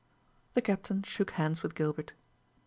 The 0.55 0.63
Captain 0.63 1.03
shook 1.03 1.29
hands 1.37 1.61
with 1.61 1.75
Gilbert. 1.75 2.13